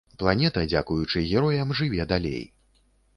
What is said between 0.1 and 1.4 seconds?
Планета дзякуючы